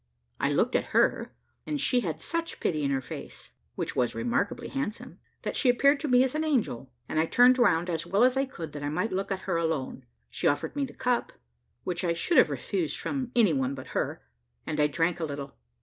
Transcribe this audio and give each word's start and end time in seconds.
I 0.39 0.51
looked 0.51 0.75
at 0.75 0.95
her, 0.97 1.35
and 1.67 1.79
she 1.79 1.99
had 1.99 2.19
such 2.19 2.59
pity 2.59 2.81
in 2.81 2.89
her 2.89 3.01
face, 3.01 3.51
which 3.75 3.95
was 3.95 4.15
remarkably 4.15 4.69
handsome, 4.69 5.19
that 5.43 5.55
she 5.55 5.69
appeared 5.69 5.99
to 5.99 6.07
me 6.07 6.23
as 6.23 6.33
an 6.33 6.43
angel, 6.43 6.91
and 7.07 7.19
I 7.19 7.27
turned 7.27 7.59
round 7.59 7.87
as 7.87 8.07
well 8.07 8.23
as 8.23 8.35
I 8.35 8.45
could, 8.45 8.71
that 8.71 8.81
I 8.81 8.89
might 8.89 9.11
look 9.13 9.31
at 9.31 9.41
her 9.41 9.57
alone. 9.57 10.07
She 10.27 10.47
offered 10.47 10.75
me 10.75 10.85
the 10.85 10.93
cup, 10.95 11.33
which 11.83 12.03
I 12.03 12.13
should 12.13 12.39
have 12.39 12.49
refused 12.49 12.97
from 12.97 13.31
any 13.35 13.53
one 13.53 13.75
but 13.75 13.89
her, 13.89 14.23
and 14.65 14.79
I 14.79 14.87
drank 14.87 15.19
a 15.19 15.23
little. 15.25 15.53